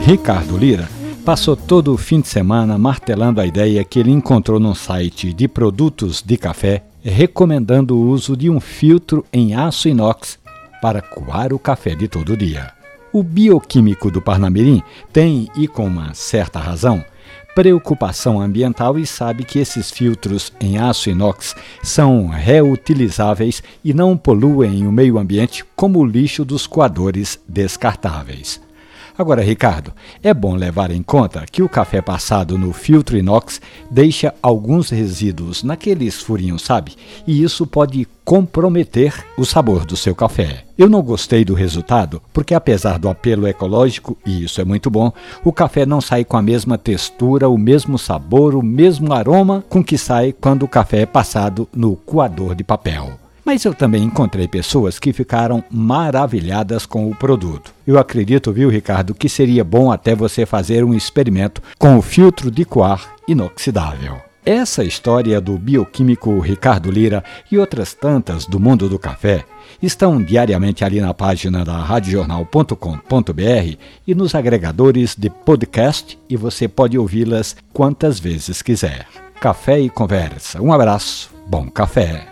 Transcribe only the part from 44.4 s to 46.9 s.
isso é muito bom, o café não sai com a mesma